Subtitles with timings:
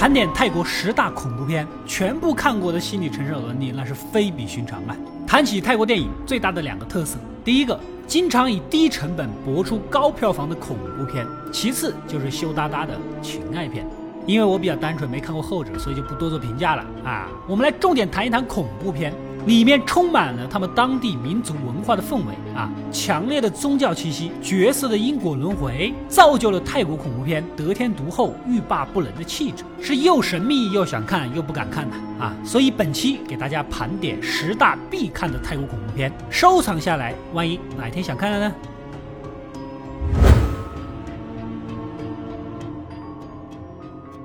[0.00, 4.96] 盘点泰国十大恐怖片，全部看过的心理承受能力那是非比寻常啊！
[5.26, 13.86] 谈起泰国电影最大的两个特色，第一个，经常以低成本博出高票房的恐怖片；其次就是羞答答的情爱片。
[14.24, 17.28] 因为我比较单纯，没看过后者，所以就不多做评价了啊。
[17.46, 19.12] 我们来重点谈一谈恐怖片。
[19.46, 32.34] 里面充满了他们当地民族文化的氛围啊，强烈的宗教气息，角色的因果轮回，造就了泰国恐怖片得天独厚、欲罢不能的气质，是又神秘又想看又不敢看的啊。
[32.44, 38.54] 所以本期给大家盘点十大必看的泰国恐怖片，收藏下来，万一哪天想看了呢？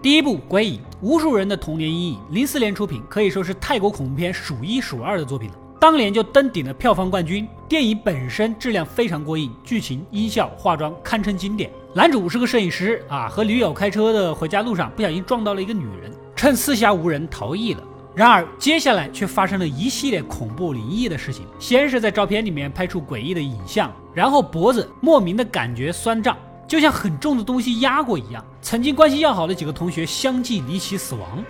[0.06, 2.20] 第一部《鬼影》，无数人的童年阴影。
[2.30, 5.56] 零四年出品，可以说是泰国恐怖片数一数二的作品了。
[5.82, 7.48] 当年就登顶了票房冠军。
[7.68, 11.72] 电影本身质量非常过硬，剧情、音效、化妆堪称经典。
[11.92, 17.84] 男主是个摄影师啊，和女友开车的回家路上，不小心撞到了一个女人，趁四下无人逃逸了。
[18.14, 21.48] 然而接下来却发生了一系列恐怖灵异的事情。
[21.58, 26.38] 先是在照片里面拍出诡异的影像，然后脖子莫名的感觉酸胀。
[26.68, 31.44] 就像很重的东西压过一样，曾经关系要好的几个同学相继离奇死亡。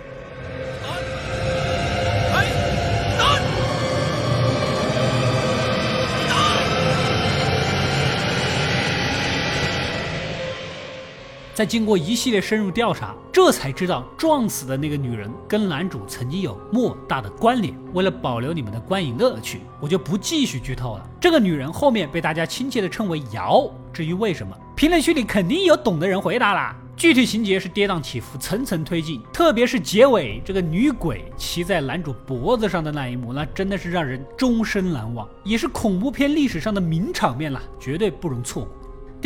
[11.56, 17.74] 在经过一系列深入调查，这才知道撞死的那个女人跟男主曾经有莫大的关联。
[17.94, 21.10] 为了保留你们的观影乐趣，我就不继续剧透了。
[21.18, 26.76] 这个女人后面被大家亲切的称为“瑶”，至于为什么，评论区里肯定有懂的人回答啦。
[26.94, 38.72] 具体情节是跌宕起伏，层层推进，特别是结尾这个女鬼骑在男主脖子上的那一幕，那真的是让人终身难忘，也是恐怖片历史上的名场面了，绝对不容错过。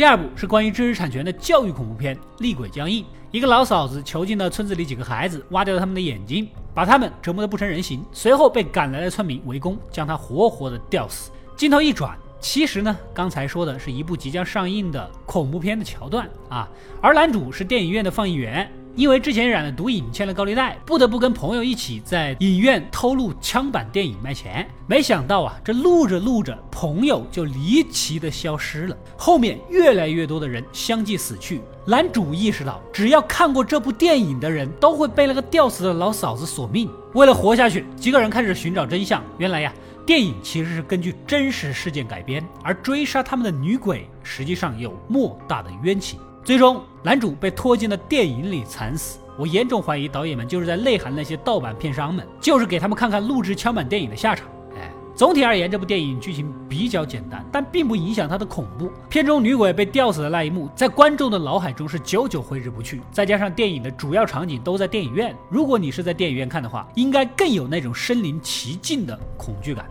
[0.01, 3.03] 第二部是关于知识产权的教育恐怖片《厉鬼僵硬》。
[3.29, 8.03] 一个老嫂子囚禁了村子里几个孩子，挖掉了他们的眼睛，把他们折磨得不成人形。
[8.11, 11.29] 随后被赶来的村民围攻，将他活活的吊死。
[11.55, 16.67] 镜头一转，其实呢，刚才说的是一部即将上映的恐怖片的桥段啊，
[16.99, 18.67] 而男主是电影院的放映员。
[18.95, 24.67] 因为之前染了毒瘾，欠了高利贷，不得不跟朋友一起在影院偷录枪版电影卖钱。
[24.85, 28.97] 没想到啊，这录着录着，朋友就离奇的消失了。
[29.17, 31.61] 后面越来越多的人相继死去。
[31.85, 36.89] 男主意识到，只要看过这部电影的人都会被那个吊死的老嫂子索命。
[37.13, 39.23] 为了活下去，几个人开始寻找真相。
[39.37, 39.73] 原来呀，
[40.05, 46.19] 电影其实是根据真实事件改编，而追杀他们的女鬼实际上有莫大的冤情。
[46.43, 49.19] 最终，男主被拖进了电影里惨死。
[49.37, 54.47] 我严重怀疑导演们就是在内涵那些盗版片商们，就是给他们看看录制枪版电影的下场。
[54.75, 58.91] 哎，总体而言，这部电影剧情比较简单，但并不影响它的恐怖。
[59.07, 63.01] 片中女鬼被吊死的那一幕，在观众的脑海中是久久挥之不去。
[63.11, 69.85] 再加上电影的主要场景都在电影院，如果你是在电影院看的话，应该更有那种身临其境的恐惧感。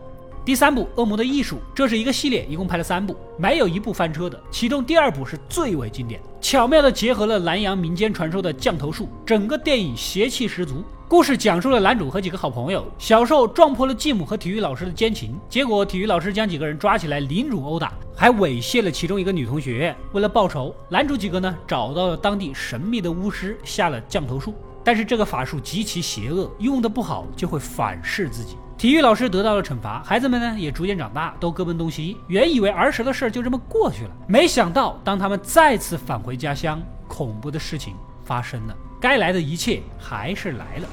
[0.51, 4.37] 第三部《恶魔的艺术》，这是一个系列，一共拍了三部，没有一部翻车的。
[4.51, 10.83] 其中第二部是最为经典，巧妙地结合了南洋民间传说的降头术，整个电影邪气十足。
[11.07, 19.95] 故事讲述了男主和几个好朋友小时候撞破了继母和体育老师的奸情，结果体育老师将几个人抓起来凌辱殴打，还猥亵了其中一个女同学。
[20.11, 24.53] 为了报仇，男主几个呢找到了当地神秘的巫师，下了降头术。
[24.83, 28.57] 但是这个法术极其邪恶，用的不好就会反噬自己。
[28.81, 32.17] 体育老师得到了惩罚，孩子们呢也逐渐长大，都各奔东西。
[32.29, 40.89] 原以为儿时的事儿就这么过去了，没想到当他们再次返回家乡，恐怖的事情发生了，该来的一切还是来了。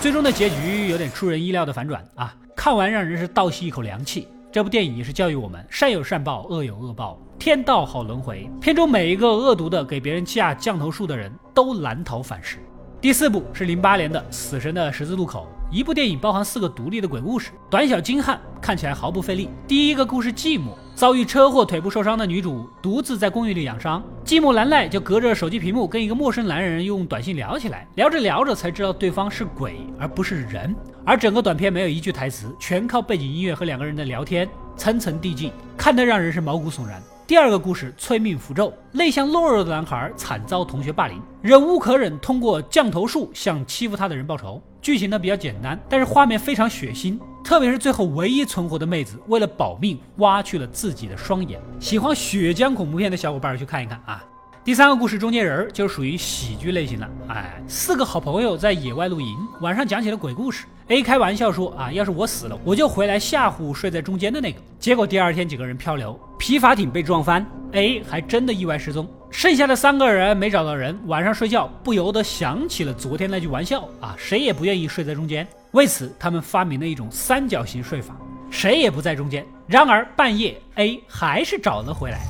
[0.00, 2.32] 最终的结局有点出人意料的反转啊！
[2.64, 4.26] 看完让人是倒吸一口凉气。
[4.50, 8.48] 这部电影也是教育我们：善有善报，恶有恶报，天道好轮回。
[8.58, 12.56] 片中每一个恶毒的给别人下降头术的人都难逃反噬。
[13.02, 15.46] 第四部是零八年的《死神的十字路口》。
[15.74, 19.48] 一部电影包含四个独立的鬼故事，短小精悍，看起来毫不费力。
[19.66, 30.72] 第一个故事寂寞，遭遇车祸腿部受伤的女主独自在公寓里养伤，寂寞难耐就隔着手机屏幕跟一个陌生男人用短信聊起来，聊着聊着才知道对方是鬼而不是人。
[31.04, 37.02] 而整个短片没有一句台词，全靠背景音乐和两个人的聊天，层层递进，看得让人是毛骨悚然。
[37.26, 44.62] 第二个故事，催命符咒，内向懦弱的男孩惨遭同学霸凌，忍无可忍，通过降头术向欺负他的人报仇。
[44.82, 51.58] 剧情呢比较简单，但是画面非常血腥，特别是最后唯一存活的妹子，为了保命挖去了自己的双眼。
[51.80, 54.22] 喜欢血浆恐怖片的小伙伴去看一看啊！
[54.64, 57.06] 第三个故事中间人就属于喜剧类型了。
[57.28, 60.64] 哎，四个好朋友在野外露营，晚上讲起了鬼故事。
[60.88, 64.58] A 开玩笑说啊，要是我死了，我就回来吓唬睡在中间的那个。
[64.78, 69.06] 结果第二天几个人漂流，皮筏艇被撞翻，A 还真的意外失踪。
[69.30, 75.46] 剩下的三个人没找到人，晚上睡觉不由得想起了昨天那句玩笑啊，谁也不愿意睡在中间。
[75.72, 78.16] 为此，他们发明了一种三角形睡法，
[78.48, 79.44] 谁也不在中间。
[79.66, 82.20] 然而半夜，A 还是找了回来。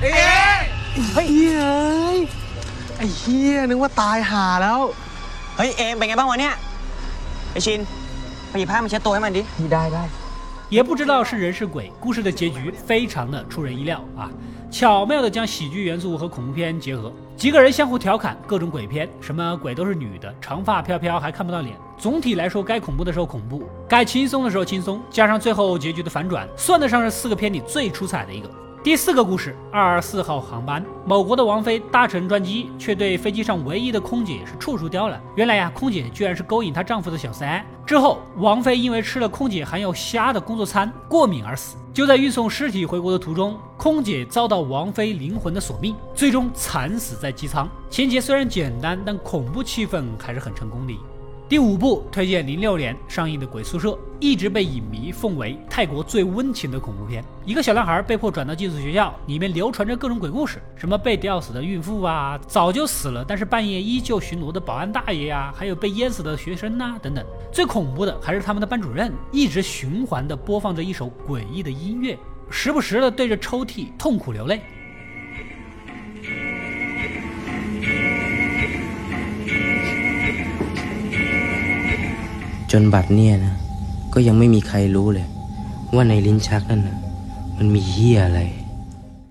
[0.00, 0.12] เฮ้ย
[1.12, 1.24] เฮ้
[2.16, 2.18] ย
[2.96, 4.78] ไอ้เฮียนึกว่าตายห่าแล้ว
[5.56, 6.54] เฮ้ยเอมเป็นไงบ้างวะเนี่ย
[7.52, 7.80] ไอชิน
[8.48, 9.42] ไปหยิบผ้ามาเช็ดตัวให้มันดิ
[9.72, 10.04] ได้ได้
[10.68, 14.28] 也不知道是人是鬼，故事的结局非常的出人意料啊！
[14.68, 21.76] 巧妙的将喜剧元素和恐怖片结合，几个人相互调侃各种鬼片，什么鬼都是女的，长发飘飘还看不到脸。
[21.96, 28.50] 总体来说，该恐怖的时候恐怖，该轻松的时候轻松，加上最后结局的反转，算得上是四个片里最出彩的一个。
[28.83, 35.21] 第四个故事，二二四号航班，某国的王妃搭乘专机，却对飞机上唯一的空姐是处处刁难。
[35.35, 37.63] 原来呀，空姐居然是勾引她丈夫的小三。
[37.85, 41.77] 之后，王妃因为吃了空姐含有虾的工作餐过敏而死。
[41.93, 47.69] 就在运送尸体回国的途中，空姐遭到王妃灵魂的索命，最终惨死在机舱。
[47.87, 50.97] 情节虽然简单，但恐怖气氛还是很成功的。
[51.51, 53.89] 第五部推荐零六年上映的《鬼宿舍》，
[54.21, 57.21] 一直被影迷奉为泰国最温情的恐怖片。
[57.45, 67.21] 一个小男孩被迫转到寄宿学校，里面流传着各种鬼故事，什么被吊死的孕妇啊，早就死了但是半夜依旧巡逻的保安大爷呀，还有被淹死的学生呐等等。
[67.51, 72.17] 最恐怖的还是他们的班主任，一直循环的播放着一首诡异的音乐，
[72.49, 74.61] 时不时的对着抽屉痛苦流泪。
[82.70, 83.54] จนบัดเนี่ยนะ
[84.14, 85.26] ก็ยังไม่มีใครรู้เลย
[85.94, 86.96] ว่าในลิ้นชักนั่นนะ
[87.58, 88.40] มันมีเหี้ยอะไร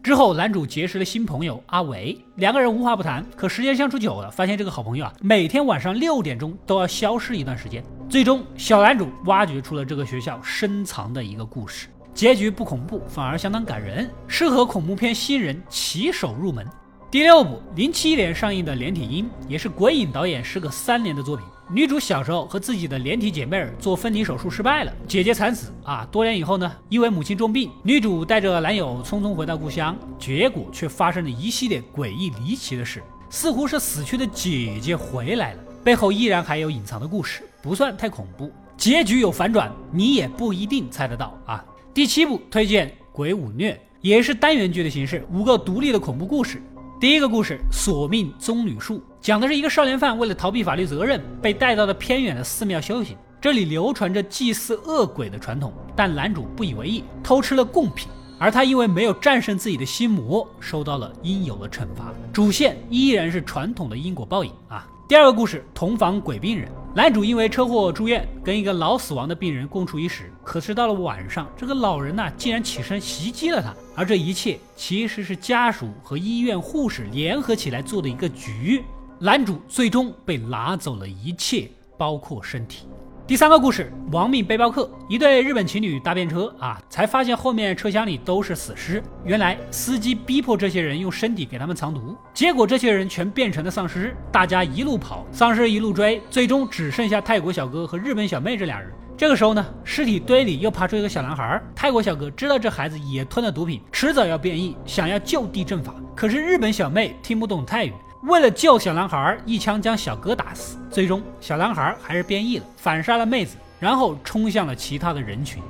[0.08, 3.26] 之后，男主结识了新朋友阿伟，两个人无话不谈。
[3.36, 7.84] 可时间相处久了，发现这个好朋友啊，每天晚上六点钟都要消失一段时间。
[8.08, 16.64] 最终，小男主挖掘出了这个学校深藏的一个故事，结局不恐怖，反而相当感人，适合恐怖片新人起手入门。
[17.10, 21.44] 第六部，零七年上映的《连体婴》，也是鬼影导演时隔三年的作品。
[21.73, 26.05] 女主小时候和自己的连体姐妹儿做分离手术失败了，姐姐惨死啊！
[26.11, 33.01] 多年以后呢，因为母亲重病，女主带着男友匆匆回到故乡，结果却发生了一系列诡异离奇的事，
[33.31, 41.65] 似乎是死去的姐姐回来了，背后依然还有隐藏的故事，不算太恐怖，结局有反转，你也不一定猜得到啊！
[41.95, 46.61] 第七部推荐《鬼舞虐》，也是单元剧的形式，五个独立的恐怖故事。
[47.01, 53.17] 第一个故事《索命棕榈树》讲的是一个少年犯为了逃避法律责任，被带到了偏远的寺庙修行。
[53.41, 58.07] 这里流传着祭祀恶鬼的传统，但男主不以为意，偷吃了贡品。
[58.39, 62.13] 而他因为没有战胜自己的心魔，受到了应有的惩罚。
[62.35, 64.87] 主线依然是传统的因果报应啊。
[65.09, 70.33] 第二个故事《同房鬼病人》，男主因为车祸住院，跟一个老死亡的病人共处一室。
[70.43, 73.73] 可是到了晚上，这个老人呢，竟然起身袭击了他。
[73.95, 78.83] 而这一切其实是家属和医院护士联合起来做的一个局。
[79.21, 82.89] 男主最终被拿走了一切，包括身体。
[83.31, 89.01] 第三个故事，亡命背包客，一对日本情侣搭便车啊，才发现后面车厢里都是死尸。
[89.25, 94.17] 原来司机逼迫这些人用身体给他们藏毒，结果这些人全变成了丧尸。
[94.33, 98.91] 大家一路跑，丧尸一路追，最终只剩下泰国小哥和日本小妹这俩人。
[99.17, 101.63] 这个时候呢，尸体堆里又爬出一个小男孩。
[101.73, 105.95] 泰国小哥知道这孩子也吞了毒品，迟早要变异，想要就地正法。
[106.17, 107.93] 可是日本小妹听不懂泰语。
[108.23, 110.77] 为了救小男孩，一枪将小哥打死。
[110.91, 115.63] 最终，小男孩还是变异了，反杀了妹子，然后冲向了其他的人群。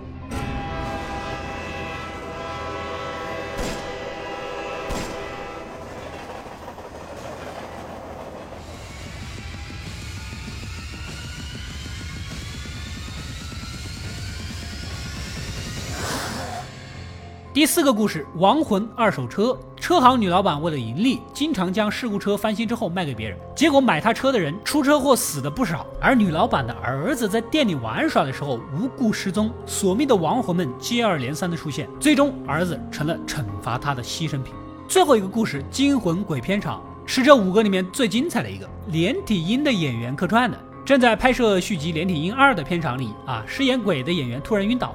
[17.55, 19.57] 第四个故事：亡魂二手车。
[19.91, 23.37] 车行女老板为了盈利，经常将事故车翻新之后卖给别人。
[23.57, 34.55] 结果买她车的人出车祸死的不少，而女老板的儿子在店里玩耍的时候无故失踪，索命的亡魂们接二连三的出现，最终儿子成了惩罚他的牺牲品。
[34.87, 38.71] 最后一个故事：惊魂鬼片场，是这五个里面最精彩的一个。
[38.93, 44.95] 连体婴的演员客串的，正在拍摄续集《连体婴二》的片场里啊，饰演鬼的演员突然晕倒。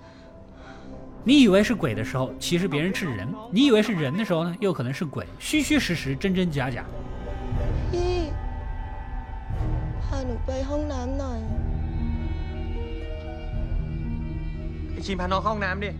[1.24, 5.26] 你以为是鬼的时候，其实别人是人；你以为是人的时候呢，又可能是鬼。
[5.40, 6.84] 虚虚实实，真真假假。
[7.92, 8.18] พี่
[10.02, 11.40] พาหนูไปห้องน้ำหน่อย
[14.92, 15.90] ไอชินพาน้องเข้าห้องน้ำดิ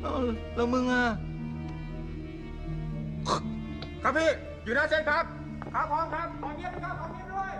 [0.00, 0.12] เอ้า
[0.54, 1.04] แล้วมึงอ่ะ
[4.02, 4.28] ครับพี่
[4.64, 5.24] อยู่หน้าเส้นครับ
[5.74, 7.52] ครับพร้อมครับขอเงียบนะครับขอเงียบด้วย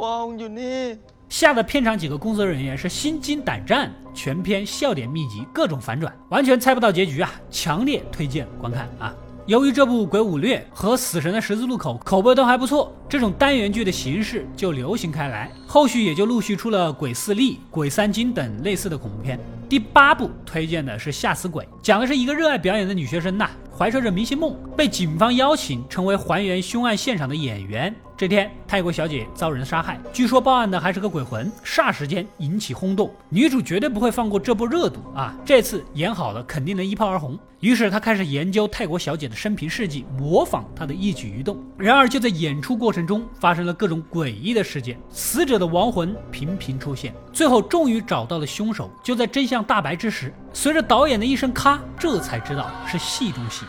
[0.00, 0.80] วองอยู่นี่
[1.29, 7.31] 吓得片场几个工作人员是心惊胆战，全片笑点密集，各种反转，完全猜不到结局啊！
[7.49, 9.13] 强烈推荐观看啊！
[9.45, 19.37] 由于这部《鬼武略》和《死神的十字路口》口碑都还不错，这种单元剧的形式就流行开来，后续也就陆续出了《鬼四力》《鬼三惊》等类似的恐怖片。
[19.67, 27.93] 第八部推荐的是《吓死鬼》，讲的是一个热爱表演的女学生呐，怀揣着明星梦，被警方邀请成为还原凶案现场的演员。
[28.23, 33.13] 这天，泰国小姐遭人杀害，据说报案的还是个鬼魂，霎时间引起轰动。
[33.27, 35.35] 女主绝对不会放过这波热度啊！
[35.43, 37.37] 这次演好了，肯定能一炮而红。
[37.59, 41.61] 于是她开始研究泰国小姐的生平事迹，模仿她的一举一动。
[41.77, 48.89] 然而就在演出过程中，发生了各种诡异的事件，死者的亡魂频频出现，最后终于找到了凶手。
[49.03, 53.65] 就在真相大白之时，随着导演的一声咔，这才知道是戏中戏。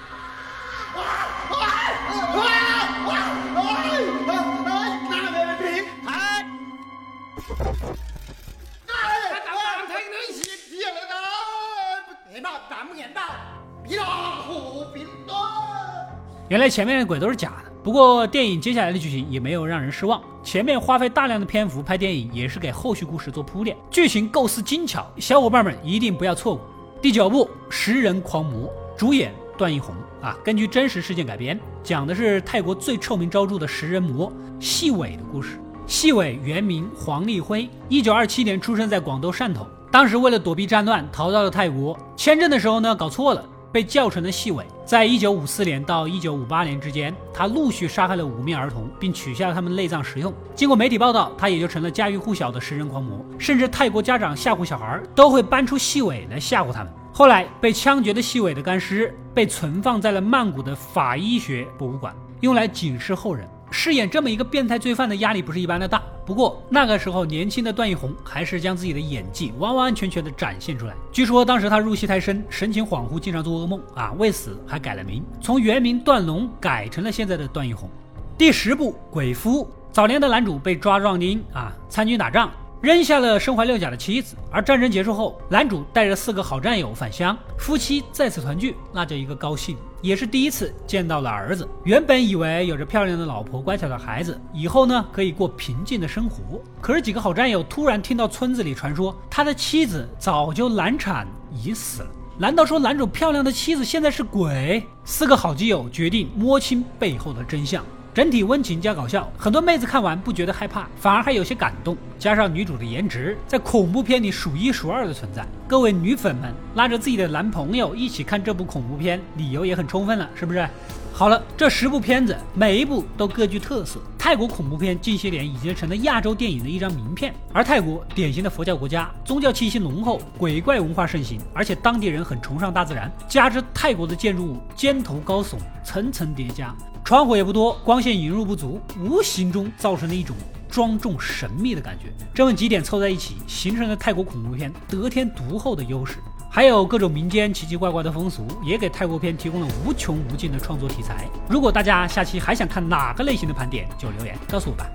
[16.51, 20.23] 原来前面的鬼都是假的，不过电影接下来的剧情也没有让人失望。
[20.43, 26.67] 前面花费大量的篇幅拍电影，也是给后续故事做铺垫，剧情构思精巧，小伙伴们一定不要错过。
[27.01, 35.59] 第九部《食人狂魔》，主演段奕宏啊，根据真实事件改编，讲的是泰国最臭名昭著的食人魔细尾的故事。
[35.87, 41.99] 细伟原名黄立辉，一九二七年出生在广东汕头，当时为了躲避战乱，逃到了泰国。
[42.17, 43.45] 签证的时候呢，搞错了。
[43.75, 44.65] 被叫成了细伟。
[44.85, 50.33] 在一九五四年到一九五八年之间，他陆续杀害了五名儿童，并取下了他们内脏食用。
[50.55, 53.19] 经过媒体报道，他也就成了家喻户晓的食人狂魔。
[53.37, 56.93] 甚至泰国家长吓唬小孩，都会搬出细伟来吓唬他们。
[57.13, 63.45] 后来被枪决的细伟的干尸被存放在了曼谷的法医学博物馆，用来警示后人。
[63.75, 66.01] 饰演这么一个变态罪犯的压力不是一般的大。
[66.25, 70.95] 不过那个时候年轻的段奕宏还是将自己的演技完完全全的展现出来。
[71.13, 74.13] 据说当时他入戏太深，神情恍惚，经常做噩梦啊。
[74.13, 77.91] 为此还改了名，从原名段龙改成了现在的段奕宏。
[78.39, 82.51] 第十部《鬼夫》，早年的男主被抓壮丁啊，参军打仗。
[82.85, 91.67] 扔下了身怀六甲的妻子，而战争结束后，男主带着四个好战友返乡，夫妻再次团聚，那叫一个高兴，也是第一次见到了儿子。
[91.85, 96.61] 原本以为有着漂亮的老婆、乖巧的孩子，以后呢可以过平静的生活。
[96.79, 102.09] 可是几个好战友突然听到村子里传说，他的妻子早就难产已死了。
[102.37, 104.87] 难道说男主漂亮的妻子现在是鬼？
[105.07, 107.83] 四个好基友决定摸清背后的真相。
[108.15, 111.97] 整体温情加搞笑，很多妹子看完不觉得害怕，反而还有些感动。
[112.17, 115.45] 加上女主的颜值，在恐怖片里数一数二的存在。
[115.67, 120.65] 各位女粉们，拉着自己的男朋友一起看这部恐怖片，理由也很充分了，是不是？
[121.13, 123.99] 好了，这十部片子每一部都各具特色。
[124.17, 140.35] 泰国恐怖片近些年已经成了亚洲电影的一张名片，而泰国典型的佛教国家，宗教气息浓厚，鬼怪文化盛行，而且当地人很崇尚大自然，加之泰国的建筑物尖头高耸，层层叠加，窗户也不多，光线引入不足，无形中造成了一种
[140.71, 142.07] 庄重神秘的感觉。
[142.33, 146.17] 这么几点凑在一起，形成了泰国恐怖片得天独厚的优势。
[146.51, 151.29] 还有各种民间奇奇怪怪的风俗，也给泰国片提供了无穷无尽的创作题材。
[151.47, 154.87] 如果大家下期还想看哪个类型的盘点，就留言告诉我吧。